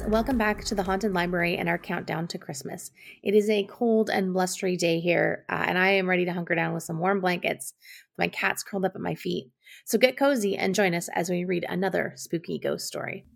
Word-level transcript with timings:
welcome 0.00 0.38
back 0.38 0.64
to 0.64 0.74
the 0.74 0.82
Haunted 0.82 1.12
Library 1.12 1.58
and 1.58 1.68
our 1.68 1.76
countdown 1.76 2.26
to 2.28 2.38
Christmas. 2.38 2.92
It 3.22 3.34
is 3.34 3.50
a 3.50 3.64
cold 3.64 4.08
and 4.08 4.32
blustery 4.32 4.74
day 4.74 5.00
here, 5.00 5.44
uh, 5.50 5.64
and 5.66 5.76
I 5.76 5.90
am 5.90 6.08
ready 6.08 6.24
to 6.24 6.32
hunker 6.32 6.54
down 6.54 6.72
with 6.72 6.82
some 6.82 6.98
warm 6.98 7.20
blankets, 7.20 7.74
my 8.16 8.28
cats 8.28 8.62
curled 8.62 8.86
up 8.86 8.94
at 8.94 9.02
my 9.02 9.14
feet. 9.14 9.50
So 9.84 9.98
get 9.98 10.16
cozy 10.16 10.56
and 10.56 10.74
join 10.74 10.94
us 10.94 11.10
as 11.14 11.28
we 11.28 11.44
read 11.44 11.66
another 11.68 12.14
spooky 12.16 12.58
ghost 12.58 12.86
story. 12.86 13.26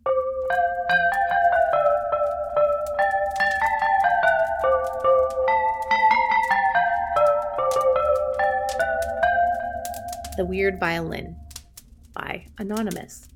The 10.39 10.47
Weird 10.47 10.81
Violin 10.81 11.37
by 12.15 12.47
Anonymous. 12.57 13.29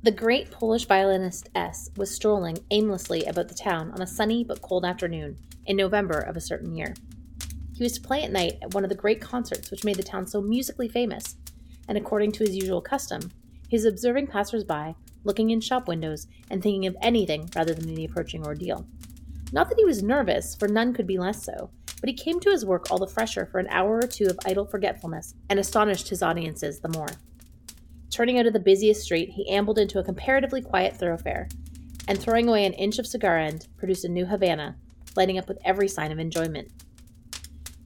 The 0.00 0.12
great 0.12 0.52
Polish 0.52 0.86
violinist 0.86 1.48
S 1.56 1.90
was 1.96 2.14
strolling 2.14 2.58
aimlessly 2.70 3.24
about 3.24 3.48
the 3.48 3.54
town 3.54 3.90
on 3.90 4.00
a 4.00 4.06
sunny 4.06 4.44
but 4.44 4.62
cold 4.62 4.84
afternoon 4.84 5.36
in 5.66 5.76
November 5.76 6.20
of 6.20 6.36
a 6.36 6.40
certain 6.40 6.76
year. 6.76 6.94
He 7.74 7.82
was 7.82 7.94
to 7.94 8.00
play 8.00 8.22
at 8.22 8.30
night 8.30 8.58
at 8.62 8.74
one 8.74 8.84
of 8.84 8.90
the 8.90 8.96
great 8.96 9.20
concerts 9.20 9.72
which 9.72 9.82
made 9.82 9.96
the 9.96 10.04
town 10.04 10.28
so 10.28 10.40
musically 10.40 10.88
famous, 10.88 11.34
and 11.88 11.98
according 11.98 12.30
to 12.32 12.44
his 12.44 12.54
usual 12.54 12.80
custom, 12.80 13.32
he 13.68 13.74
was 13.74 13.84
observing 13.84 14.28
passers 14.28 14.62
by, 14.62 14.94
looking 15.24 15.50
in 15.50 15.60
shop 15.60 15.88
windows, 15.88 16.28
and 16.48 16.62
thinking 16.62 16.86
of 16.86 16.96
anything 17.02 17.50
rather 17.56 17.74
than 17.74 17.92
the 17.92 18.04
approaching 18.04 18.46
ordeal. 18.46 18.86
Not 19.52 19.68
that 19.68 19.78
he 19.78 19.84
was 19.84 20.00
nervous, 20.00 20.54
for 20.54 20.68
none 20.68 20.94
could 20.94 21.08
be 21.08 21.18
less 21.18 21.44
so, 21.44 21.70
but 22.00 22.08
he 22.08 22.14
came 22.14 22.38
to 22.40 22.50
his 22.50 22.64
work 22.64 22.88
all 22.88 22.98
the 22.98 23.08
fresher 23.08 23.46
for 23.46 23.58
an 23.58 23.68
hour 23.68 23.96
or 23.96 24.06
two 24.06 24.26
of 24.26 24.38
idle 24.46 24.64
forgetfulness, 24.64 25.34
and 25.50 25.58
astonished 25.58 26.08
his 26.08 26.22
audiences 26.22 26.78
the 26.78 26.88
more. 26.88 27.08
Turning 28.10 28.38
out 28.38 28.46
of 28.46 28.52
the 28.52 28.60
busiest 28.60 29.02
street, 29.02 29.30
he 29.30 29.48
ambled 29.50 29.78
into 29.78 29.98
a 29.98 30.04
comparatively 30.04 30.62
quiet 30.62 30.96
thoroughfare, 30.96 31.48
and 32.06 32.18
throwing 32.18 32.48
away 32.48 32.64
an 32.64 32.72
inch 32.72 32.98
of 32.98 33.06
cigar 33.06 33.38
end, 33.38 33.68
produced 33.76 34.04
a 34.04 34.08
new 34.08 34.24
Havana, 34.24 34.76
lighting 35.14 35.38
up 35.38 35.46
with 35.46 35.58
every 35.64 35.88
sign 35.88 36.10
of 36.10 36.18
enjoyment. 36.18 36.70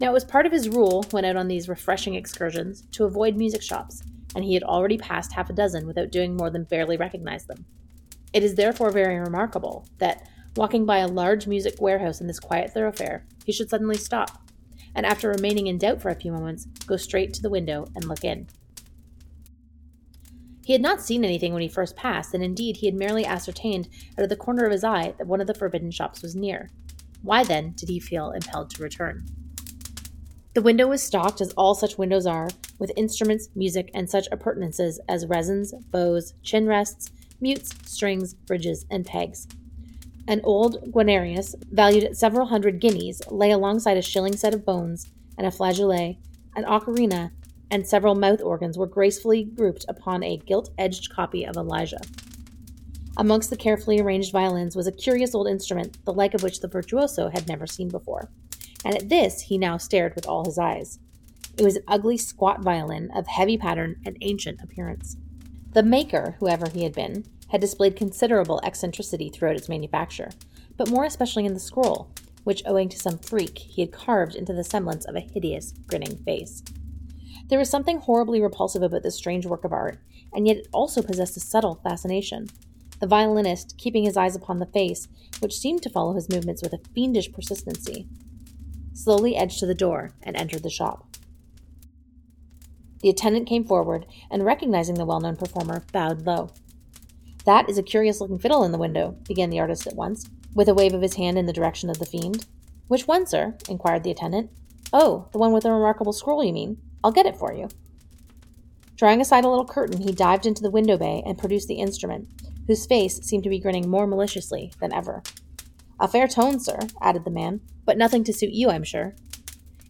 Now, 0.01 0.11
it 0.11 0.15
was 0.15 0.25
part 0.25 0.47
of 0.47 0.53
his 0.53 0.69
rule, 0.69 1.05
when 1.11 1.25
out 1.25 1.37
on 1.37 1.49
these 1.49 1.69
refreshing 1.69 2.15
excursions, 2.15 2.83
to 2.93 3.05
avoid 3.05 3.37
music 3.37 3.63
shops, 3.63 4.03
and 4.35 4.45
he 4.45 4.55
had 4.55 4.63
already 4.63 4.97
passed 4.97 5.33
half 5.33 5.51
a 5.51 5.53
dozen 5.53 5.87
without 5.87 6.11
doing 6.11 6.37
more 6.37 6.51
than 6.51 6.65
barely 6.65 6.97
recognize 6.97 7.45
them. 7.45 7.65
It 8.33 8.43
is 8.43 8.55
therefore 8.55 8.91
very 8.91 9.19
remarkable 9.19 9.87
that, 9.99 10.29
walking 10.57 10.87
by 10.87 10.99
a 10.99 11.09
large 11.09 11.47
music 11.47 11.81
warehouse 11.81 12.21
in 12.21 12.27
this 12.27 12.41
quiet 12.41 12.73
thoroughfare, 12.73 13.27
he 13.45 13.53
should 13.53 13.71
suddenly 13.71 13.97
stop, 13.97 14.49
and 14.95 15.05
after 15.05 15.29
remaining 15.29 15.67
in 15.67 15.79
doubt 15.79 16.01
for 16.01 16.11
a 16.11 16.15
few 16.15 16.33
moments, 16.33 16.67
go 16.87 16.97
straight 16.97 17.35
to 17.35 17.43
the 17.43 17.51
window 17.51 17.87
and 17.95 18.05
look 18.05 18.25
in. 18.25 18.47
He 20.65 20.73
had 20.73 20.83
not 20.83 21.01
seen 21.01 21.25
anything 21.25 21.53
when 21.53 21.63
he 21.63 21.69
first 21.69 21.97
passed, 21.97 22.35
and 22.35 22.43
indeed 22.43 22.77
he 22.77 22.87
had 22.87 22.95
merely 22.95 23.25
ascertained 23.25 23.89
out 24.17 24.23
of 24.23 24.29
the 24.29 24.37
corner 24.37 24.65
of 24.65 24.73
his 24.73 24.85
eye 24.85 25.15
that 25.19 25.27
one 25.27 25.41
of 25.41 25.47
the 25.47 25.55
forbidden 25.55 25.91
shops 25.91 26.23
was 26.23 26.37
near. 26.37 26.71
Why 27.23 27.43
then 27.43 27.73
did 27.77 27.89
he 27.89 27.99
feel 27.99 28.31
impelled 28.31 28.71
to 28.71 28.83
return? 28.83 29.27
The 30.55 30.63
window 30.63 30.87
was 30.87 31.03
stocked, 31.03 31.41
as 31.41 31.53
all 31.55 31.75
such 31.75 31.99
windows 31.99 32.27
are, 32.27 32.49
with 32.79 32.93
instruments, 32.97 33.49
music, 33.55 33.91
and 33.95 34.09
such 34.09 34.29
appurtenances 34.31 35.01
as 35.09 35.27
resins, 35.27 35.73
bows, 35.91 36.35
chin 36.43 36.67
rests, 36.67 37.11
mutes, 37.41 37.71
strings, 37.87 38.35
bridges, 38.35 38.85
and 38.91 39.07
pegs. 39.07 39.49
An 40.29 40.41
old 40.45 40.93
Guarnerius, 40.93 41.55
valued 41.71 42.05
at 42.05 42.17
several 42.17 42.47
hundred 42.47 42.81
guineas, 42.81 43.23
lay 43.31 43.51
alongside 43.51 43.97
a 43.97 44.03
shilling 44.03 44.37
set 44.37 44.55
of 44.55 44.65
bones 44.65 45.11
and 45.39 45.47
a 45.47 45.51
flageolet, 45.51 46.19
an 46.55 46.65
ocarina, 46.65 47.33
and 47.73 47.87
several 47.87 48.15
mouth 48.15 48.43
organs 48.43 48.77
were 48.77 48.87
gracefully 48.87 49.43
grouped 49.43 49.87
upon 49.89 50.23
a 50.23 50.37
gilt 50.37 50.71
edged 50.77 51.11
copy 51.11 51.45
of 51.45 51.57
Elijah. 51.57 52.01
Amongst 53.17 53.49
the 53.49 53.57
carefully 53.57 53.99
arranged 53.99 54.31
violins 54.31 54.77
was 54.77 54.87
a 54.87 54.93
curious 54.93 55.35
old 55.35 55.49
instrument, 55.49 55.97
the 56.05 56.13
like 56.13 56.35
of 56.35 56.43
which 56.43 56.61
the 56.61 56.69
virtuoso 56.69 57.31
had 57.31 57.49
never 57.49 57.67
seen 57.67 57.89
before, 57.89 58.31
and 58.85 58.95
at 58.95 59.09
this 59.09 59.41
he 59.41 59.57
now 59.57 59.79
stared 59.79 60.15
with 60.15 60.29
all 60.29 60.45
his 60.45 60.59
eyes. 60.59 60.99
It 61.57 61.65
was 61.65 61.77
an 61.77 61.85
ugly, 61.89 62.19
squat 62.19 62.61
violin 62.61 63.11
of 63.15 63.27
heavy 63.27 63.57
pattern 63.57 63.97
and 64.05 64.19
ancient 64.21 64.63
appearance. 64.63 65.17
The 65.73 65.83
maker, 65.83 66.37
whoever 66.41 66.69
he 66.69 66.85
had 66.85 66.95
been, 66.95 67.25
had 67.49 67.63
displayed 67.63 67.97
considerable 67.97 68.61
eccentricity 68.63 69.31
throughout 69.31 69.57
its 69.57 69.69
manufacture, 69.69 70.31
but 70.77 70.91
more 70.91 71.05
especially 71.05 71.47
in 71.47 71.55
the 71.55 71.61
scroll, 71.61 72.11
which, 72.45 72.63
owing 72.67 72.91
to 72.91 72.99
some 72.99 73.19
freak, 73.19 73.59
he 73.59 73.81
had 73.81 73.93
carved 73.93 74.35
into 74.35 74.53
the 74.53 74.65
semblance 74.65 75.07
of 75.07 75.17
a 75.17 75.21
hideous, 75.21 75.73
grinning 75.87 76.17
face. 76.25 76.63
There 77.49 77.59
was 77.59 77.71
something 77.71 77.99
horribly 77.99 78.41
repulsive 78.41 78.83
about 78.83 79.03
this 79.03 79.17
strange 79.17 79.47
work 79.47 79.65
of 79.65 79.73
art, 79.73 79.99
and 80.33 80.47
yet 80.47 80.59
it 80.59 80.69
also 80.73 81.03
possessed 81.03 81.37
a 81.37 81.41
subtle 81.41 81.81
fascination. 81.83 82.49
The 83.01 83.07
violinist, 83.07 83.77
keeping 83.79 84.05
his 84.05 84.17
eyes 84.17 84.37
upon 84.37 84.59
the 84.59 84.67
face, 84.67 85.09
which 85.41 85.59
seemed 85.59 85.83
to 85.83 85.91
follow 85.91 86.15
his 86.15 86.29
movements 86.29 86.63
with 86.63 86.73
a 86.73 86.81
fiendish 86.95 87.33
persistency, 87.33 88.07
slowly 88.95 89.37
edged 89.37 89.59
to 89.59 89.67
the 89.67 89.75
door 89.75 90.13
and 90.23 90.37
entered 90.37 90.63
the 90.63 90.71
shop. 90.71 91.17
The 93.01 93.09
attendant 93.09 93.49
came 93.49 93.65
forward, 93.65 94.07
and 94.31 94.45
recognizing 94.45 94.95
the 94.95 95.05
well 95.05 95.21
known 95.21 95.37
performer, 95.37 95.85
bowed 95.93 96.25
low. 96.25 96.51
That 97.45 97.69
is 97.69 97.77
a 97.77 97.83
curious 97.83 98.21
looking 98.21 98.39
fiddle 98.39 98.63
in 98.63 98.71
the 98.71 98.79
window, 98.79 99.17
began 99.27 99.51
the 99.51 99.59
artist 99.59 99.89
at 99.89 99.97
once, 99.97 100.31
with 100.55 100.69
a 100.69 100.75
wave 100.75 100.95
of 100.95 101.03
his 101.03 101.15
hand 101.15 101.37
in 101.37 101.47
the 101.47 101.53
direction 101.53 101.91
of 101.91 101.99
the 101.99 102.07
fiend. 102.07 102.47
Which 102.87 103.09
one, 103.09 103.27
sir? 103.27 103.57
inquired 103.69 104.05
the 104.05 104.13
attendant. 104.13 104.51
Oh, 104.93 105.29
the 105.33 105.39
one 105.39 105.53
with 105.53 105.63
the 105.63 105.73
remarkable 105.73 106.13
scroll, 106.13 106.45
you 106.45 106.53
mean? 106.53 106.77
I'll 107.03 107.13
get 107.13 107.27
it 107.27 107.37
for 107.37 107.53
you. 107.53 107.69
Drawing 108.97 109.21
aside 109.21 109.45
a 109.45 109.49
little 109.49 109.65
curtain, 109.65 110.03
he 110.03 110.13
dived 110.13 110.47
into 110.47 110.63
the 110.63 110.71
window 110.71 110.97
bay 110.97 111.23
and 111.25 111.39
produced 111.39 111.67
the 111.67 111.81
instrument, 111.81 112.29
whose 112.67 112.87
face 112.87 113.17
seemed 113.23 113.43
to 113.45 113.51
be 113.51 113.59
grinning 113.59 113.89
more 113.89 114.07
maliciously 114.07 114.73
than 114.81 114.93
ever. 114.93 115.23
A 115.99 116.07
fair 116.07 116.29
tone, 116.29 116.61
sir, 116.61 116.79
added 117.01 117.25
the 117.25 117.31
man, 117.31 117.61
but 117.85 117.97
nothing 117.97 118.23
to 118.25 118.33
suit 118.33 118.53
you, 118.53 118.71
I'm 118.71 118.85
sure. 118.85 119.15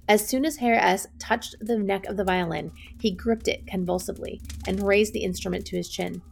As 0.08 0.26
soon 0.26 0.44
as 0.44 0.56
Herr 0.56 0.74
S. 0.74 1.06
touched 1.18 1.56
the 1.60 1.78
neck 1.78 2.06
of 2.06 2.16
the 2.16 2.24
violin, 2.24 2.72
he 3.00 3.10
gripped 3.10 3.48
it 3.48 3.66
convulsively 3.66 4.40
and 4.66 4.86
raised 4.86 5.12
the 5.12 5.24
instrument 5.24 5.66
to 5.66 5.76
his 5.76 5.88
chin. 5.88 6.22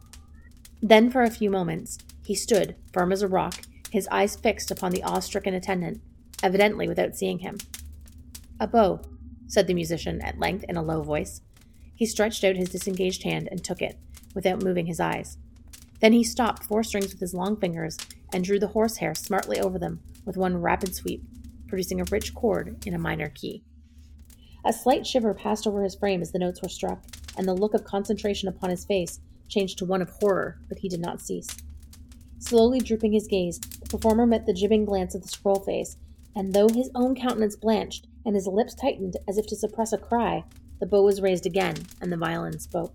Then, 0.81 1.09
for 1.09 1.21
a 1.21 1.29
few 1.29 1.49
moments, 1.49 1.97
he 2.25 2.35
stood, 2.35 2.75
firm 2.93 3.11
as 3.11 3.21
a 3.21 3.27
rock, 3.27 3.61
his 3.91 4.07
eyes 4.09 4.35
fixed 4.35 4.71
upon 4.71 4.91
the 4.91 5.03
awe 5.03 5.19
stricken 5.19 5.53
attendant, 5.53 6.01
evidently 6.43 6.87
without 6.87 7.15
seeing 7.15 7.39
him. 7.39 7.57
A 8.61 8.67
bow, 8.67 9.01
said 9.47 9.65
the 9.65 9.73
musician 9.73 10.21
at 10.21 10.37
length 10.37 10.65
in 10.69 10.77
a 10.77 10.83
low 10.83 11.01
voice. 11.01 11.41
He 11.95 12.05
stretched 12.05 12.43
out 12.43 12.55
his 12.55 12.69
disengaged 12.69 13.23
hand 13.23 13.49
and 13.49 13.63
took 13.63 13.81
it, 13.81 13.97
without 14.35 14.61
moving 14.61 14.85
his 14.85 14.99
eyes. 14.99 15.39
Then 15.99 16.13
he 16.13 16.23
stopped 16.23 16.65
four 16.65 16.83
strings 16.83 17.11
with 17.11 17.19
his 17.19 17.33
long 17.33 17.57
fingers 17.57 17.97
and 18.31 18.43
drew 18.43 18.59
the 18.59 18.67
horsehair 18.67 19.15
smartly 19.15 19.59
over 19.59 19.79
them 19.79 20.01
with 20.25 20.37
one 20.37 20.61
rapid 20.61 20.93
sweep, 20.93 21.23
producing 21.67 21.99
a 21.99 22.05
rich 22.11 22.35
chord 22.35 22.85
in 22.85 22.93
a 22.93 22.99
minor 22.99 23.29
key. 23.29 23.63
A 24.63 24.71
slight 24.71 25.07
shiver 25.07 25.33
passed 25.33 25.65
over 25.65 25.81
his 25.81 25.95
frame 25.95 26.21
as 26.21 26.31
the 26.31 26.37
notes 26.37 26.61
were 26.61 26.69
struck, 26.69 27.03
and 27.35 27.47
the 27.47 27.55
look 27.55 27.73
of 27.73 27.83
concentration 27.83 28.47
upon 28.47 28.69
his 28.69 28.85
face 28.85 29.21
changed 29.47 29.79
to 29.79 29.85
one 29.85 30.03
of 30.03 30.11
horror, 30.11 30.59
but 30.69 30.77
he 30.77 30.87
did 30.87 31.01
not 31.01 31.19
cease. 31.19 31.47
Slowly 32.37 32.79
drooping 32.79 33.13
his 33.13 33.25
gaze, 33.25 33.57
the 33.57 33.89
performer 33.89 34.27
met 34.27 34.45
the 34.45 34.53
jibbing 34.53 34.85
glance 34.85 35.15
of 35.15 35.23
the 35.23 35.29
scroll 35.29 35.61
face, 35.61 35.97
and 36.35 36.53
though 36.53 36.69
his 36.69 36.89
own 36.95 37.15
countenance 37.15 37.55
blanched, 37.55 38.07
and 38.25 38.35
his 38.35 38.47
lips 38.47 38.75
tightened 38.75 39.17
as 39.27 39.37
if 39.37 39.47
to 39.47 39.55
suppress 39.55 39.93
a 39.93 39.97
cry, 39.97 40.43
the 40.79 40.85
bow 40.85 41.03
was 41.03 41.21
raised 41.21 41.45
again, 41.45 41.75
and 42.01 42.11
the 42.11 42.17
violin 42.17 42.59
spoke. 42.59 42.93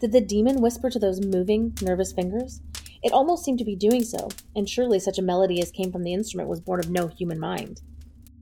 Did 0.00 0.12
the 0.12 0.20
demon 0.20 0.60
whisper 0.60 0.90
to 0.90 0.98
those 0.98 1.24
moving, 1.24 1.76
nervous 1.80 2.12
fingers? 2.12 2.60
It 3.02 3.12
almost 3.12 3.44
seemed 3.44 3.58
to 3.58 3.64
be 3.64 3.76
doing 3.76 4.04
so, 4.04 4.28
and 4.54 4.68
surely 4.68 4.98
such 4.98 5.18
a 5.18 5.22
melody 5.22 5.60
as 5.60 5.70
came 5.70 5.90
from 5.90 6.04
the 6.04 6.12
instrument 6.12 6.48
was 6.48 6.60
born 6.60 6.80
of 6.80 6.90
no 6.90 7.08
human 7.08 7.38
mind. 7.38 7.80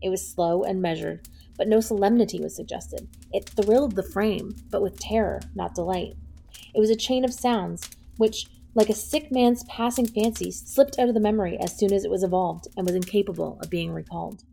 It 0.02 0.10
was 0.10 0.26
slow 0.26 0.62
and 0.62 0.82
measured, 0.82 1.28
but 1.56 1.68
no 1.68 1.80
solemnity 1.80 2.40
was 2.40 2.56
suggested. 2.56 3.08
It 3.32 3.48
thrilled 3.48 3.96
the 3.96 4.02
frame, 4.02 4.56
but 4.70 4.82
with 4.82 4.98
terror, 4.98 5.40
not 5.54 5.74
delight. 5.74 6.14
It 6.74 6.80
was 6.80 6.90
a 6.90 6.96
chain 6.96 7.24
of 7.24 7.32
sounds, 7.32 7.90
which, 8.16 8.46
like 8.74 8.88
a 8.88 8.94
sick 8.94 9.32
man's 9.32 9.64
passing 9.64 10.06
fancy, 10.06 10.50
slipped 10.50 10.98
out 10.98 11.08
of 11.08 11.14
the 11.14 11.20
memory 11.20 11.58
as 11.58 11.76
soon 11.76 11.92
as 11.92 12.04
it 12.04 12.10
was 12.10 12.22
evolved 12.22 12.68
and 12.76 12.86
was 12.86 12.94
incapable 12.94 13.58
of 13.60 13.70
being 13.70 13.92
recalled. 13.92 14.44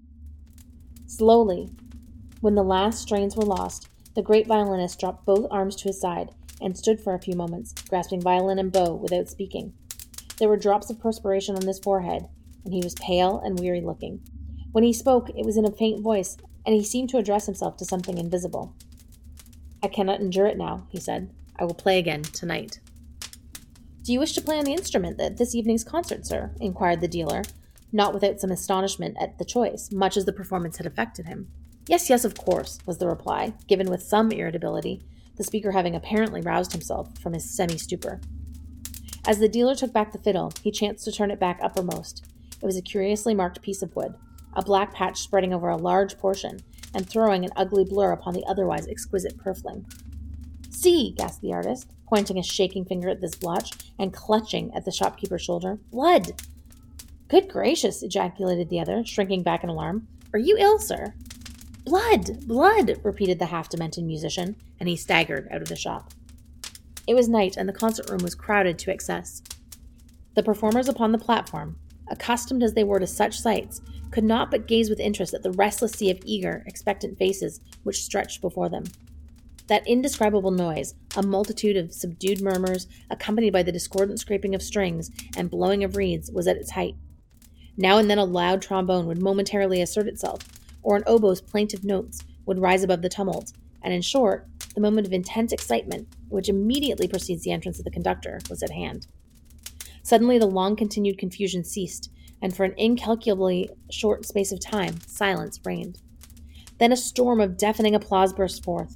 Slowly, 1.06 1.70
when 2.42 2.56
the 2.56 2.64
last 2.64 3.02
strains 3.02 3.36
were 3.36 3.44
lost, 3.44 3.88
the 4.16 4.22
great 4.22 4.48
violinist 4.48 5.00
dropped 5.00 5.26
both 5.26 5.48
arms 5.52 5.76
to 5.78 5.90
his 5.90 6.02
side 6.02 6.32
and 6.60 6.76
stood 6.76 7.00
for 7.00 7.14
a 7.14 7.20
few 7.20 7.36
moments, 7.36 7.74
grasping 7.88 8.22
violin 8.22 8.58
and 8.58 8.72
bow 8.72 8.96
without 8.96 9.30
speaking. 9.30 9.74
There 10.40 10.50
were 10.50 10.58
drops 10.58 10.90
of 10.90 11.00
perspiration 11.00 11.56
on 11.56 11.68
his 11.68 11.80
forehead, 11.80 12.28
and 12.66 12.74
he 12.74 12.82
was 12.84 12.96
pale 12.96 13.40
and 13.40 13.60
weary 13.60 13.82
looking. 13.82 14.22
When 14.72 14.84
he 14.84 14.94
spoke, 14.94 15.30
it 15.30 15.46
was 15.46 15.58
in 15.58 15.66
a 15.66 15.72
faint 15.72 16.02
voice, 16.02 16.38
and 16.66 16.76
he 16.76 16.84
seemed 16.84 17.10
to 17.10 17.18
address 17.18 17.46
himself 17.46 17.78
to 17.78 17.86
something 17.86 18.18
invisible. 18.18 18.76
I 19.82 19.88
cannot 19.88 20.20
endure 20.20 20.48
it 20.48 20.58
now, 20.58 20.88
he 20.90 21.00
said. 21.00 21.32
I 21.58 21.66
will 21.66 21.74
play 21.74 22.00
again 22.00 22.24
tonight. 22.24 22.80
Do 24.08 24.14
you 24.14 24.22
wish 24.22 24.32
to 24.36 24.42
play 24.42 24.58
on 24.58 24.64
the 24.64 24.72
instrument 24.72 25.20
at 25.20 25.36
this 25.36 25.54
evening's 25.54 25.84
concert, 25.84 26.26
sir? 26.26 26.52
inquired 26.62 27.02
the 27.02 27.10
dealer, 27.10 27.44
not 27.92 28.14
without 28.14 28.40
some 28.40 28.52
astonishment 28.52 29.18
at 29.20 29.38
the 29.38 29.44
choice, 29.44 29.92
much 29.92 30.16
as 30.16 30.24
the 30.24 30.32
performance 30.32 30.78
had 30.78 30.86
affected 30.86 31.26
him. 31.26 31.50
Yes, 31.90 32.10
yes, 32.10 32.24
of 32.24 32.38
course, 32.38 32.80
was 32.86 33.00
the 33.00 33.08
reply, 33.10 33.52
given 33.68 33.90
with 33.90 34.02
some 34.02 34.32
irritability, 34.32 35.04
the 35.36 35.44
speaker 35.44 35.74
having 35.74 35.94
apparently 35.94 36.40
roused 36.40 36.72
himself 36.72 37.18
from 37.18 37.34
his 37.34 37.54
semi 37.54 37.78
stupor. 37.78 38.22
As 39.26 39.40
the 39.40 39.50
dealer 39.50 39.76
took 39.76 39.92
back 39.92 40.14
the 40.14 40.20
fiddle, 40.20 40.54
he 40.64 40.72
chanced 40.72 41.04
to 41.04 41.12
turn 41.12 41.30
it 41.30 41.38
back 41.38 41.60
uppermost. 41.62 42.26
It 42.62 42.66
was 42.66 42.78
a 42.78 42.82
curiously 42.82 43.36
marked 43.36 43.62
piece 43.62 43.82
of 43.82 43.94
wood, 43.94 44.16
a 44.54 44.62
black 44.62 44.94
patch 44.94 45.20
spreading 45.20 45.54
over 45.54 45.68
a 45.68 45.76
large 45.76 46.18
portion 46.18 46.62
and 46.94 47.10
throwing 47.10 47.44
an 47.44 47.52
ugly 47.58 47.84
blur 47.84 48.14
upon 48.14 48.36
the 48.36 48.46
otherwise 48.48 48.88
exquisite 48.88 49.38
purfling. 49.38 49.84
See, 50.70 51.14
gasped 51.18 51.42
the 51.42 51.52
artist, 51.52 51.92
pointing 52.08 52.40
a 52.40 52.44
shaking 52.44 52.86
finger 52.86 53.10
at 53.10 53.22
this 53.22 53.36
blotch 53.36 53.72
and 54.00 54.14
clutching 54.14 54.74
at 54.74 54.86
the 54.86 54.92
shopkeeper's 54.92 55.42
shoulder. 55.42 55.78
Blood! 55.92 56.42
Good 57.28 57.50
gracious, 57.50 58.02
ejaculated 58.04 58.70
the 58.70 58.80
other, 58.80 59.06
shrinking 59.06 59.44
back 59.44 59.64
in 59.64 59.70
alarm. 59.70 60.08
Are 60.34 60.40
you 60.40 60.58
ill, 60.58 60.80
sir? 60.80 61.14
Blood! 61.84 62.48
Blood! 62.48 63.00
repeated 63.04 63.40
the 63.40 63.48
half 63.48 63.70
demented 63.70 64.06
musician, 64.06 64.56
and 64.80 64.88
he 64.88 64.96
staggered 64.96 65.48
out 65.52 65.62
of 65.62 65.68
the 65.68 65.76
shop. 65.76 66.14
It 67.08 67.16
was 67.16 67.30
night, 67.30 67.58
and 67.58 67.68
the 67.68 67.74
concert 67.74 68.10
room 68.10 68.22
was 68.22 68.36
crowded 68.36 68.78
to 68.80 68.92
excess. 68.92 69.42
The 70.36 70.44
performers 70.44 70.88
upon 70.88 71.12
the 71.12 71.18
platform, 71.18 71.78
accustomed 72.10 72.64
as 72.64 72.74
they 72.74 72.84
were 72.84 73.00
to 73.00 73.08
such 73.08 73.40
sights, 73.40 73.82
could 74.12 74.24
not 74.24 74.52
but 74.52 74.68
gaze 74.68 74.90
with 74.90 75.00
interest 75.00 75.34
at 75.34 75.44
the 75.44 75.52
restless 75.52 75.94
sea 75.94 76.12
of 76.12 76.20
eager, 76.26 76.64
expectant 76.66 77.18
faces 77.18 77.60
which 77.84 78.04
stretched 78.04 78.42
before 78.42 78.70
them. 78.70 78.84
That 79.68 79.86
indescribable 79.86 80.52
noise, 80.52 80.96
a 81.16 81.22
multitude 81.22 81.76
of 81.76 81.94
subdued 81.94 82.42
murmurs, 82.42 82.88
accompanied 83.10 83.52
by 83.52 83.64
the 83.64 83.72
discordant 83.72 84.20
scraping 84.20 84.56
of 84.56 84.62
strings 84.62 85.12
and 85.36 85.50
blowing 85.50 85.84
of 85.84 85.98
reeds, 85.98 86.32
was 86.32 86.48
at 86.48 86.58
its 86.58 86.72
height. 86.72 86.96
Now 87.76 87.98
and 87.98 88.10
then 88.10 88.18
a 88.18 88.26
loud 88.26 88.62
trombone 88.62 89.06
would 89.08 89.22
momentarily 89.22 89.82
assert 89.82 90.08
itself, 90.08 90.42
or 90.84 90.96
an 90.96 91.04
oboe's 91.06 91.42
plaintive 91.42 91.84
notes 91.84 92.24
would 92.46 92.60
rise 92.60 92.84
above 92.84 93.02
the 93.02 93.10
tumult, 93.10 93.52
and 93.82 93.94
in 93.94 94.02
short, 94.02 94.48
the 94.74 94.82
moment 94.82 95.06
of 95.06 95.14
intense 95.14 95.52
excitement, 95.52 96.08
which 96.30 96.50
immediately 96.50 97.08
precedes 97.08 97.44
the 97.44 97.52
entrance 97.52 97.78
of 97.78 97.86
the 97.86 97.92
conductor, 97.92 98.40
was 98.50 98.64
at 98.64 98.72
hand. 98.72 99.06
Suddenly, 100.02 100.40
the 100.40 100.48
long 100.48 100.78
continued 100.78 101.18
confusion 101.18 101.66
ceased, 101.66 102.10
and 102.42 102.56
for 102.56 102.64
an 102.64 102.74
incalculably 102.78 103.70
short 103.92 104.26
space 104.26 104.52
of 104.54 104.60
time, 104.60 105.02
silence 105.06 105.60
reigned. 105.66 106.00
Then 106.80 106.92
a 106.92 106.98
storm 106.98 107.42
of 107.42 107.58
deafening 107.58 107.96
applause 107.96 108.32
burst 108.32 108.64
forth. 108.64 108.96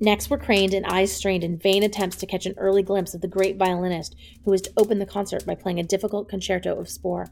Necks 0.00 0.30
were 0.30 0.38
craned 0.38 0.74
and 0.74 0.86
eyes 0.86 1.12
strained 1.12 1.42
in 1.42 1.58
vain 1.58 1.82
attempts 1.82 2.16
to 2.18 2.26
catch 2.26 2.46
an 2.46 2.54
early 2.56 2.82
glimpse 2.82 3.14
of 3.14 3.20
the 3.20 3.26
great 3.26 3.56
violinist 3.56 4.14
who 4.44 4.52
was 4.52 4.62
to 4.62 4.72
open 4.76 5.00
the 5.00 5.06
concert 5.06 5.44
by 5.44 5.56
playing 5.56 5.80
a 5.80 5.84
difficult 5.84 6.28
concerto 6.28 6.78
of 6.78 6.88
Spohr. 6.88 7.26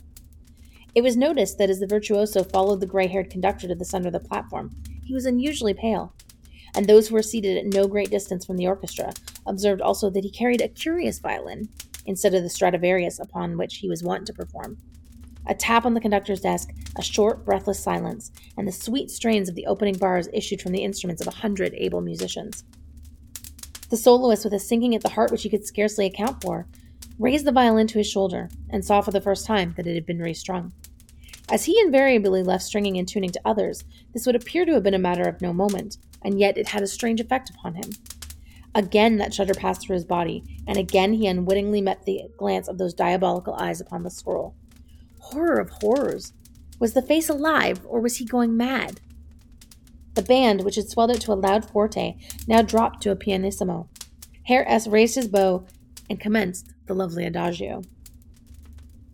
It 0.92 1.02
was 1.02 1.16
noticed 1.16 1.58
that 1.58 1.70
as 1.70 1.78
the 1.78 1.86
virtuoso 1.86 2.42
followed 2.42 2.80
the 2.80 2.86
gray 2.86 3.06
haired 3.06 3.30
conductor 3.30 3.68
to 3.68 3.74
the 3.74 3.84
center 3.84 4.08
of 4.08 4.14
the 4.14 4.20
platform, 4.20 4.74
he 5.04 5.14
was 5.14 5.26
unusually 5.26 5.74
pale. 5.74 6.12
And 6.74 6.86
those 6.86 7.08
who 7.08 7.14
were 7.14 7.22
seated 7.22 7.56
at 7.56 7.72
no 7.72 7.86
great 7.86 8.10
distance 8.10 8.44
from 8.44 8.56
the 8.56 8.66
orchestra 8.66 9.12
observed 9.46 9.80
also 9.80 10.10
that 10.10 10.24
he 10.24 10.30
carried 10.30 10.60
a 10.60 10.68
curious 10.68 11.20
violin 11.20 11.68
instead 12.04 12.34
of 12.34 12.42
the 12.42 12.50
Stradivarius 12.50 13.20
upon 13.20 13.56
which 13.56 13.76
he 13.76 13.88
was 13.88 14.02
wont 14.02 14.26
to 14.26 14.32
perform. 14.32 14.78
A 15.48 15.54
tap 15.54 15.84
on 15.84 15.94
the 15.94 16.00
conductor's 16.00 16.40
desk, 16.40 16.70
a 16.96 17.02
short, 17.02 17.44
breathless 17.44 17.78
silence, 17.78 18.32
and 18.56 18.66
the 18.66 18.72
sweet 18.72 19.10
strains 19.10 19.48
of 19.48 19.54
the 19.54 19.66
opening 19.66 19.96
bars 19.96 20.28
issued 20.32 20.60
from 20.60 20.72
the 20.72 20.82
instruments 20.82 21.22
of 21.22 21.28
a 21.28 21.36
hundred 21.36 21.74
able 21.74 22.00
musicians. 22.00 22.64
The 23.88 23.96
soloist, 23.96 24.44
with 24.44 24.54
a 24.54 24.58
sinking 24.58 24.96
at 24.96 25.02
the 25.02 25.10
heart 25.10 25.30
which 25.30 25.44
he 25.44 25.48
could 25.48 25.64
scarcely 25.64 26.06
account 26.06 26.42
for, 26.42 26.66
raised 27.18 27.44
the 27.44 27.52
violin 27.52 27.86
to 27.88 27.98
his 27.98 28.10
shoulder 28.10 28.48
and 28.70 28.84
saw 28.84 29.00
for 29.00 29.12
the 29.12 29.20
first 29.20 29.46
time 29.46 29.74
that 29.76 29.86
it 29.86 29.94
had 29.94 30.04
been 30.04 30.18
restrung. 30.18 30.72
As 31.48 31.66
he 31.66 31.80
invariably 31.80 32.42
left 32.42 32.64
stringing 32.64 32.98
and 32.98 33.06
tuning 33.06 33.30
to 33.30 33.40
others, 33.44 33.84
this 34.12 34.26
would 34.26 34.34
appear 34.34 34.64
to 34.66 34.72
have 34.72 34.82
been 34.82 34.94
a 34.94 34.98
matter 34.98 35.22
of 35.28 35.40
no 35.40 35.52
moment, 35.52 35.98
and 36.22 36.40
yet 36.40 36.58
it 36.58 36.68
had 36.68 36.82
a 36.82 36.88
strange 36.88 37.20
effect 37.20 37.50
upon 37.50 37.76
him. 37.76 37.90
Again 38.74 39.16
that 39.18 39.32
shudder 39.32 39.54
passed 39.54 39.82
through 39.82 39.94
his 39.94 40.04
body, 40.04 40.42
and 40.66 40.76
again 40.76 41.12
he 41.12 41.28
unwittingly 41.28 41.80
met 41.80 42.04
the 42.04 42.22
glance 42.36 42.66
of 42.66 42.78
those 42.78 42.92
diabolical 42.92 43.54
eyes 43.54 43.80
upon 43.80 44.02
the 44.02 44.10
scroll. 44.10 44.56
Horror 45.32 45.58
of 45.58 45.70
horrors! 45.70 46.32
Was 46.78 46.92
the 46.92 47.02
face 47.02 47.28
alive, 47.28 47.80
or 47.84 48.00
was 48.00 48.18
he 48.18 48.24
going 48.24 48.56
mad? 48.56 49.00
The 50.14 50.22
band, 50.22 50.62
which 50.62 50.76
had 50.76 50.88
swelled 50.88 51.10
out 51.10 51.20
to 51.22 51.32
a 51.32 51.34
loud 51.34 51.68
forte, 51.68 52.16
now 52.46 52.62
dropped 52.62 53.02
to 53.02 53.10
a 53.10 53.16
pianissimo. 53.16 53.88
Herr 54.44 54.66
S. 54.68 54.86
raised 54.86 55.16
his 55.16 55.26
bow 55.26 55.66
and 56.08 56.20
commenced 56.20 56.72
the 56.86 56.94
lovely 56.94 57.24
adagio. 57.24 57.82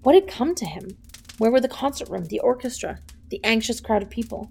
What 0.03 0.15
had 0.15 0.29
come 0.29 0.55
to 0.57 0.67
him? 0.67 0.99
Where 1.39 1.51
were 1.51 1.63
the 1.63 1.69
concert 1.69 2.11
room, 2.11 2.27
the 2.27 2.41
orchestra, 2.41 2.99
the 3.31 3.43
anxious 3.43 3.81
crowd 3.81 4.03
of 4.03 4.11
people? 4.11 4.51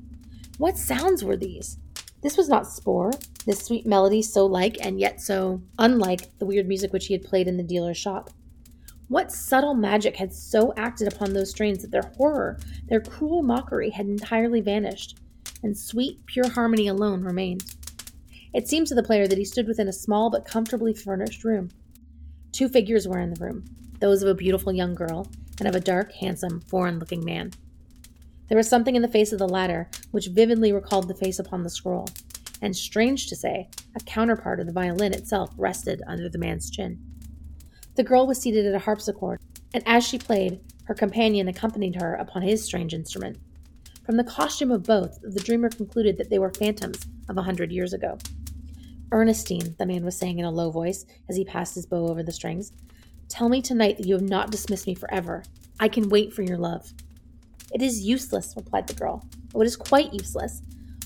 What 0.58 0.80
sounds 0.80 1.24
were 1.24 1.38
these? 1.38 1.78
This 2.22 2.38
was 2.38 2.50
not 2.50 2.66
Spohr, 2.66 3.12
this 3.46 3.60
sweet 3.60 3.86
melody 3.86 4.24
so 4.24 4.48
like 4.48 4.84
and 4.84 5.00
yet 5.00 5.22
so 5.22 5.62
unlike 5.78 6.38
the 6.40 6.46
weird 6.48 6.68
music 6.68 6.92
which 6.92 7.06
he 7.06 7.14
had 7.14 7.24
played 7.24 7.48
in 7.48 7.58
the 7.58 7.64
dealer's 7.64 7.98
shop. 7.98 8.32
What 9.12 9.30
subtle 9.30 9.74
magic 9.74 10.16
had 10.16 10.32
so 10.32 10.74
acted 10.78 11.12
upon 11.12 11.34
those 11.34 11.50
strains 11.50 11.82
that 11.82 11.92
their 11.92 12.14
horror, 12.16 12.58
their 12.88 13.02
cruel 13.02 13.44
mockery 13.44 13.90
had 13.90 14.06
entirely 14.06 14.62
vanished, 14.62 15.18
and 15.62 15.78
sweet, 15.78 16.26
pure 16.28 16.48
harmony 16.48 16.88
alone 16.88 17.22
remained? 17.22 17.76
It 18.54 18.70
seemed 18.70 18.88
to 18.88 18.96
the 18.96 19.04
player 19.04 19.28
that 19.28 19.38
he 19.38 19.44
stood 19.44 19.68
within 19.68 19.90
a 19.90 19.92
small 19.92 20.30
but 20.30 20.46
comfortably 20.46 20.94
furnished 20.94 21.44
room. 21.44 21.72
Two 22.54 22.70
figures 22.70 23.06
were 23.06 23.20
in 23.20 23.34
the 23.34 23.46
room 23.46 23.66
those 24.00 24.24
of 24.24 24.30
a 24.30 24.34
beautiful 24.34 24.72
young 24.72 24.96
girl 24.96 25.30
and 25.60 25.68
of 25.68 25.76
a 25.76 25.82
dark, 25.82 26.14
handsome, 26.14 26.62
foreign 26.62 26.98
looking 26.98 27.26
man. 27.26 27.52
There 28.48 28.58
was 28.58 28.70
something 28.70 28.96
in 28.96 29.02
the 29.02 29.10
face 29.10 29.34
of 29.34 29.40
the 29.40 29.46
latter 29.46 29.90
which 30.12 30.28
vividly 30.28 30.72
recalled 30.72 31.10
the 31.10 31.16
face 31.16 31.38
upon 31.38 31.64
the 31.64 31.70
scroll, 31.70 32.08
and 32.62 32.74
strange 32.74 33.28
to 33.28 33.36
say, 33.36 33.68
a 33.94 34.00
counterpart 34.00 34.62
of 34.62 34.68
the 34.68 34.72
violin 34.72 35.14
itself 35.14 35.54
rested 35.58 36.02
under 36.08 36.30
the 36.30 36.38
man's 36.38 36.70
chin. 36.70 36.98
The 37.96 38.04
girl 38.04 38.26
was 38.26 38.40
seated 38.40 38.66
at 38.66 38.76
a 38.76 38.80
harpsichord, 38.80 39.42
and 39.74 39.84
as 39.86 40.06
she 40.06 40.18
played, 40.18 40.62
her 40.86 40.94
companion 40.94 41.48
accompanied 41.48 42.02
her 42.02 42.16
upon 42.16 42.42
his 42.42 42.64
strange 42.64 42.94
instrument. 42.94 43.38
From 44.06 44.18
the 44.18 44.24
costume 44.24 44.72
of 44.72 44.84
both, 44.84 45.20
the 45.22 45.40
dreamer 45.40 45.70
concluded 45.70 46.18
that 46.18 46.30
they 46.30 46.40
were 46.40 46.54
phantoms 46.54 47.06
of 47.30 47.38
a 47.38 47.44
hundred 47.44 47.72
years 47.72 47.94
ago. 47.94 48.18
Ernestine, 49.12 49.76
the 49.78 49.86
man 49.86 50.06
was 50.06 50.18
saying 50.18 50.40
in 50.40 50.46
a 50.46 50.52
low 50.52 50.72
voice 50.72 51.06
as 51.30 51.36
he 51.36 51.44
passed 51.44 51.76
his 51.76 51.86
bow 51.86 52.08
over 52.08 52.24
the 52.24 52.32
strings, 52.32 52.72
Tell 53.28 53.50
me 53.50 53.62
tonight 53.62 53.98
that 53.98 54.08
you 54.08 54.14
have 54.16 54.28
not 54.28 54.52
dismissed 54.52 54.88
me 54.88 54.96
forever. 54.96 55.44
I 55.80 55.88
can 55.88 56.10
wait 56.10 56.34
for 56.34 56.42
your 56.42 56.58
love. 56.58 56.94
It 57.74 57.82
is 57.82 58.06
useless, 58.06 58.54
replied 58.58 58.88
the 58.88 58.94
girl. 58.94 59.26
Oh, 59.54 59.62
it 59.62 59.68
is 59.68 59.76
quite 59.78 60.14
useless. 60.14 60.62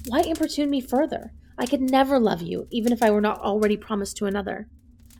Why 0.07 0.21
importune 0.21 0.69
me 0.69 0.81
further? 0.81 1.31
I 1.57 1.65
could 1.65 1.81
never 1.81 2.19
love 2.19 2.41
you, 2.41 2.67
even 2.71 2.91
if 2.91 3.03
I 3.03 3.11
were 3.11 3.21
not 3.21 3.39
already 3.41 3.77
promised 3.77 4.17
to 4.17 4.25
another. 4.25 4.67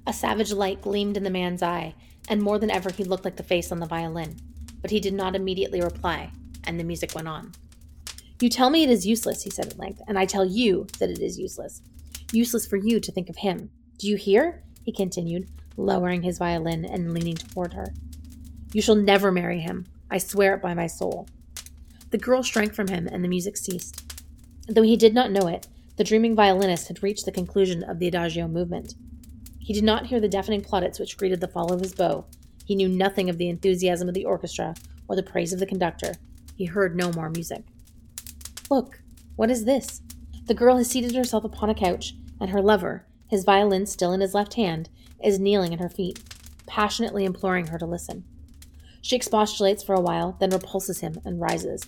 A 0.07 0.13
savage 0.13 0.51
light 0.51 0.81
gleamed 0.81 1.17
in 1.17 1.23
the 1.23 1.29
man's 1.29 1.63
eye, 1.63 1.95
and 2.29 2.41
more 2.41 2.59
than 2.59 2.69
ever 2.69 2.91
he 2.91 3.03
looked 3.03 3.25
like 3.25 3.37
the 3.37 3.43
face 3.43 3.71
on 3.71 3.79
the 3.79 3.85
violin. 3.85 4.35
But 4.81 4.91
he 4.91 4.99
did 4.99 5.13
not 5.13 5.35
immediately 5.35 5.81
reply, 5.81 6.31
and 6.63 6.79
the 6.79 6.83
music 6.83 7.15
went 7.15 7.27
on. 7.27 7.53
You 8.41 8.49
tell 8.49 8.69
me 8.69 8.83
it 8.83 8.89
is 8.89 9.07
useless, 9.07 9.43
he 9.43 9.49
said 9.49 9.67
at 9.67 9.79
length, 9.79 10.01
and 10.07 10.19
I 10.19 10.25
tell 10.25 10.45
you 10.45 10.87
that 10.99 11.09
it 11.09 11.19
is 11.19 11.39
useless. 11.39 11.81
Useless 12.31 12.67
for 12.67 12.77
you 12.77 12.99
to 12.99 13.11
think 13.11 13.29
of 13.29 13.37
him. 13.37 13.69
Do 13.97 14.07
you 14.07 14.15
hear? 14.15 14.63
he 14.83 14.91
continued, 14.91 15.49
lowering 15.77 16.21
his 16.21 16.37
violin 16.37 16.85
and 16.85 17.13
leaning 17.13 17.35
toward 17.35 17.73
her. 17.73 17.93
You 18.73 18.81
shall 18.81 18.95
never 18.95 19.31
marry 19.31 19.61
him. 19.61 19.85
I 20.11 20.17
swear 20.17 20.53
it 20.55 20.61
by 20.61 20.73
my 20.73 20.85
soul. 20.85 21.27
The 22.11 22.17
girl 22.17 22.43
shrank 22.43 22.73
from 22.73 22.89
him, 22.89 23.07
and 23.07 23.23
the 23.23 23.29
music 23.29 23.57
ceased. 23.57 24.03
Though 24.67 24.83
he 24.83 24.97
did 24.97 25.13
not 25.13 25.31
know 25.31 25.47
it, 25.47 25.67
the 25.95 26.03
dreaming 26.03 26.35
violinist 26.35 26.89
had 26.89 27.01
reached 27.01 27.25
the 27.25 27.31
conclusion 27.31 27.83
of 27.83 27.99
the 27.99 28.07
adagio 28.07 28.47
movement. 28.47 28.95
He 29.65 29.73
did 29.73 29.83
not 29.83 30.05
hear 30.05 30.19
the 30.19 30.29
deafening 30.29 30.61
plaudits 30.61 30.99
which 30.99 31.17
greeted 31.17 31.41
the 31.41 31.47
fall 31.47 31.73
of 31.73 31.79
his 31.79 31.95
bow. 31.95 32.25
He 32.65 32.75
knew 32.75 32.87
nothing 32.87 33.31
of 33.31 33.39
the 33.39 33.49
enthusiasm 33.49 34.07
of 34.07 34.13
the 34.13 34.23
orchestra 34.23 34.75
or 35.07 35.15
the 35.15 35.23
praise 35.23 35.51
of 35.53 35.59
the 35.59 35.65
conductor. 35.65 36.13
He 36.55 36.65
heard 36.65 36.95
no 36.95 37.11
more 37.11 37.31
music. 37.31 37.63
Look, 38.69 39.01
what 39.35 39.49
is 39.49 39.65
this? 39.65 40.03
The 40.45 40.53
girl 40.53 40.77
has 40.77 40.87
seated 40.87 41.15
herself 41.15 41.43
upon 41.43 41.71
a 41.71 41.73
couch, 41.73 42.13
and 42.39 42.51
her 42.51 42.61
lover, 42.61 43.07
his 43.27 43.43
violin 43.43 43.87
still 43.87 44.13
in 44.13 44.21
his 44.21 44.35
left 44.35 44.53
hand, 44.53 44.87
is 45.23 45.39
kneeling 45.39 45.73
at 45.73 45.79
her 45.79 45.89
feet, 45.89 46.19
passionately 46.67 47.25
imploring 47.25 47.65
her 47.67 47.79
to 47.79 47.87
listen. 47.87 48.23
She 49.01 49.17
expostulates 49.17 49.83
for 49.83 49.95
a 49.95 50.01
while, 50.01 50.37
then 50.39 50.51
repulses 50.51 50.99
him 50.99 51.19
and 51.25 51.41
rises. 51.41 51.87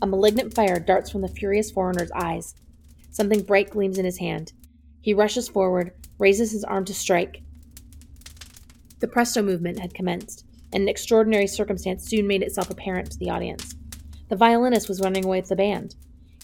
A 0.00 0.06
malignant 0.06 0.54
fire 0.54 0.80
darts 0.80 1.10
from 1.10 1.20
the 1.20 1.28
furious 1.28 1.70
foreigner's 1.70 2.10
eyes. 2.12 2.54
Something 3.10 3.42
bright 3.42 3.68
gleams 3.68 3.98
in 3.98 4.06
his 4.06 4.16
hand. 4.16 4.54
He 5.00 5.14
rushes 5.14 5.48
forward, 5.48 5.92
raises 6.18 6.52
his 6.52 6.64
arm 6.64 6.84
to 6.86 6.94
strike. 6.94 7.42
The 9.00 9.08
presto 9.08 9.42
movement 9.42 9.78
had 9.78 9.94
commenced, 9.94 10.44
and 10.72 10.82
an 10.82 10.88
extraordinary 10.88 11.46
circumstance 11.46 12.08
soon 12.08 12.26
made 12.26 12.42
itself 12.42 12.70
apparent 12.70 13.12
to 13.12 13.18
the 13.18 13.30
audience. 13.30 13.74
The 14.28 14.36
violinist 14.36 14.88
was 14.88 15.00
running 15.00 15.24
away 15.24 15.40
with 15.40 15.48
the 15.48 15.56
band. 15.56 15.94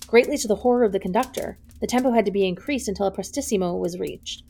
Greatly 0.07 0.39
to 0.39 0.49
the 0.49 0.57
horror 0.57 0.85
of 0.85 0.93
the 0.93 1.01
conductor, 1.01 1.59
the 1.81 1.87
tempo 1.87 2.13
had 2.13 2.25
to 2.25 2.31
be 2.31 2.47
increased 2.47 2.89
until 2.89 3.07
a 3.07 3.11
prestissimo 3.11 3.75
was 3.77 3.99
reached. 3.99 4.45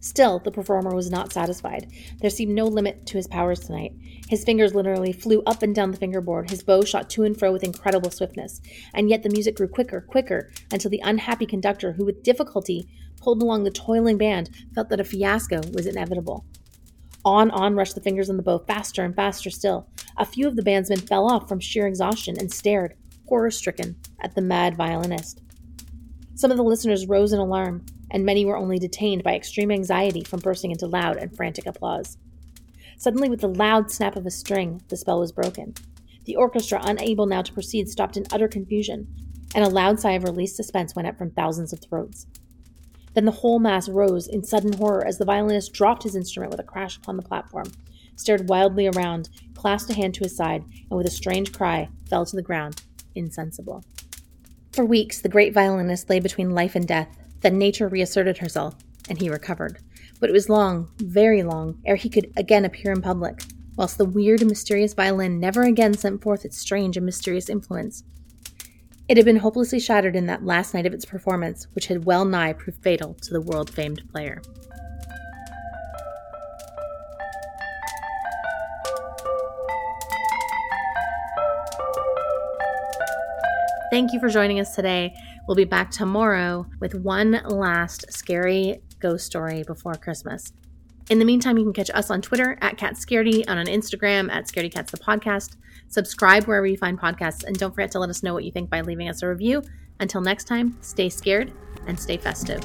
Still, 0.00 0.38
the 0.38 0.50
performer 0.50 0.94
was 0.94 1.10
not 1.10 1.32
satisfied. 1.32 1.92
There 2.20 2.30
seemed 2.30 2.54
no 2.54 2.64
limit 2.64 3.04
to 3.06 3.18
his 3.18 3.26
powers 3.26 3.60
tonight. 3.60 3.92
His 4.28 4.44
fingers 4.44 4.74
literally 4.74 5.12
flew 5.12 5.42
up 5.44 5.62
and 5.62 5.74
down 5.74 5.90
the 5.90 5.98
fingerboard, 5.98 6.48
his 6.48 6.62
bow 6.62 6.82
shot 6.84 7.10
to 7.10 7.24
and 7.24 7.38
fro 7.38 7.52
with 7.52 7.62
incredible 7.62 8.10
swiftness, 8.10 8.62
and 8.94 9.10
yet 9.10 9.22
the 9.22 9.28
music 9.28 9.56
grew 9.56 9.68
quicker, 9.68 10.00
quicker, 10.00 10.50
until 10.72 10.90
the 10.90 11.02
unhappy 11.04 11.44
conductor, 11.44 11.92
who 11.92 12.06
with 12.06 12.22
difficulty 12.22 12.88
pulled 13.20 13.42
along 13.42 13.64
the 13.64 13.70
toiling 13.70 14.16
band, 14.16 14.48
felt 14.74 14.88
that 14.88 15.00
a 15.00 15.04
fiasco 15.04 15.60
was 15.74 15.86
inevitable. 15.86 16.46
On, 17.22 17.50
on 17.50 17.74
rushed 17.74 17.94
the 17.94 18.00
fingers 18.00 18.30
on 18.30 18.38
the 18.38 18.42
bow, 18.42 18.58
faster 18.60 19.04
and 19.04 19.14
faster 19.14 19.50
still. 19.50 19.86
A 20.16 20.24
few 20.24 20.48
of 20.48 20.56
the 20.56 20.62
bandsmen 20.62 21.06
fell 21.06 21.30
off 21.30 21.46
from 21.46 21.60
sheer 21.60 21.86
exhaustion 21.86 22.36
and 22.38 22.50
stared, 22.50 22.94
horror 23.28 23.50
stricken, 23.50 23.96
at 24.20 24.34
the 24.34 24.40
mad 24.40 24.76
violinist. 24.76 25.42
Some 26.34 26.50
of 26.50 26.56
the 26.56 26.62
listeners 26.64 27.06
rose 27.06 27.34
in 27.34 27.38
alarm, 27.38 27.84
and 28.10 28.24
many 28.24 28.44
were 28.44 28.56
only 28.56 28.78
detained 28.78 29.22
by 29.22 29.34
extreme 29.34 29.70
anxiety 29.70 30.22
from 30.24 30.40
bursting 30.40 30.70
into 30.70 30.86
loud 30.86 31.16
and 31.16 31.34
frantic 31.36 31.66
applause. 31.66 32.18
Suddenly, 32.96 33.28
with 33.28 33.40
the 33.40 33.48
loud 33.48 33.90
snap 33.90 34.16
of 34.16 34.26
a 34.26 34.30
string, 34.30 34.82
the 34.88 34.96
spell 34.96 35.20
was 35.20 35.32
broken. 35.32 35.74
The 36.24 36.36
orchestra, 36.36 36.80
unable 36.82 37.26
now 37.26 37.42
to 37.42 37.52
proceed, 37.52 37.88
stopped 37.88 38.16
in 38.16 38.26
utter 38.30 38.48
confusion, 38.48 39.08
and 39.54 39.64
a 39.64 39.68
loud 39.68 39.98
sigh 39.98 40.12
of 40.12 40.24
released 40.24 40.56
suspense 40.56 40.94
went 40.94 41.08
up 41.08 41.16
from 41.16 41.30
thousands 41.30 41.72
of 41.72 41.80
throats. 41.80 42.26
Then 43.14 43.24
the 43.24 43.32
whole 43.32 43.58
mass 43.58 43.88
rose 43.88 44.28
in 44.28 44.44
sudden 44.44 44.74
horror 44.74 45.04
as 45.06 45.18
the 45.18 45.24
violinist 45.24 45.72
dropped 45.72 46.04
his 46.04 46.14
instrument 46.14 46.50
with 46.50 46.60
a 46.60 46.64
crash 46.64 46.96
upon 46.96 47.16
the 47.16 47.22
platform, 47.22 47.72
stared 48.16 48.48
wildly 48.48 48.86
around, 48.86 49.30
clasped 49.54 49.90
a 49.90 49.94
hand 49.94 50.14
to 50.14 50.24
his 50.24 50.36
side, 50.36 50.62
and 50.62 50.96
with 50.96 51.06
a 51.06 51.10
strange 51.10 51.52
cry 51.52 51.88
fell 52.08 52.24
to 52.26 52.36
the 52.36 52.42
ground, 52.42 52.82
insensible. 53.14 53.82
For 54.72 54.84
weeks, 54.84 55.20
the 55.20 55.28
great 55.28 55.52
violinist 55.52 56.08
lay 56.08 56.20
between 56.20 56.50
life 56.50 56.76
and 56.76 56.86
death. 56.86 57.16
Then 57.40 57.58
nature 57.58 57.88
reasserted 57.88 58.38
herself, 58.38 58.76
and 59.08 59.18
he 59.18 59.30
recovered. 59.30 59.78
But 60.18 60.30
it 60.30 60.34
was 60.34 60.48
long, 60.48 60.90
very 60.98 61.42
long, 61.42 61.80
ere 61.84 61.96
he 61.96 62.08
could 62.08 62.32
again 62.36 62.64
appear 62.64 62.92
in 62.92 63.00
public, 63.02 63.42
whilst 63.76 63.98
the 63.98 64.04
weird 64.04 64.40
and 64.40 64.50
mysterious 64.50 64.94
violin 64.94 65.40
never 65.40 65.62
again 65.62 65.94
sent 65.94 66.22
forth 66.22 66.44
its 66.44 66.58
strange 66.58 66.96
and 66.96 67.06
mysterious 67.06 67.48
influence, 67.48 68.04
it 69.10 69.16
had 69.16 69.26
been 69.26 69.38
hopelessly 69.38 69.80
shattered 69.80 70.14
in 70.14 70.26
that 70.26 70.44
last 70.44 70.72
night 70.72 70.86
of 70.86 70.94
its 70.94 71.04
performance, 71.04 71.66
which 71.72 71.86
had 71.86 72.04
well 72.04 72.24
nigh 72.24 72.52
proved 72.52 72.80
fatal 72.80 73.14
to 73.14 73.32
the 73.32 73.40
world 73.40 73.68
famed 73.68 74.02
player. 74.12 74.40
Thank 83.90 84.12
you 84.12 84.20
for 84.20 84.28
joining 84.28 84.60
us 84.60 84.76
today. 84.76 85.12
We'll 85.50 85.56
be 85.56 85.64
back 85.64 85.90
tomorrow 85.90 86.64
with 86.78 86.94
one 86.94 87.42
last 87.44 88.12
scary 88.12 88.82
ghost 89.00 89.26
story 89.26 89.64
before 89.64 89.94
Christmas. 89.94 90.52
In 91.10 91.18
the 91.18 91.24
meantime, 91.24 91.58
you 91.58 91.64
can 91.64 91.72
catch 91.72 91.90
us 91.90 92.08
on 92.08 92.22
Twitter 92.22 92.56
at 92.60 92.76
Cat 92.76 92.94
Scaredy 92.94 93.42
and 93.48 93.58
on 93.58 93.66
Instagram 93.66 94.30
at 94.30 94.46
Scaredy 94.46 94.72
Cats 94.72 94.92
the 94.92 94.98
Podcast. 94.98 95.56
Subscribe 95.88 96.44
wherever 96.44 96.68
you 96.68 96.76
find 96.76 97.00
podcasts, 97.00 97.42
and 97.42 97.58
don't 97.58 97.74
forget 97.74 97.90
to 97.90 97.98
let 97.98 98.10
us 98.10 98.22
know 98.22 98.32
what 98.32 98.44
you 98.44 98.52
think 98.52 98.70
by 98.70 98.80
leaving 98.80 99.08
us 99.08 99.22
a 99.22 99.26
review. 99.26 99.60
Until 99.98 100.20
next 100.20 100.44
time, 100.44 100.78
stay 100.82 101.08
scared 101.08 101.52
and 101.88 101.98
stay 101.98 102.16
festive. 102.16 102.62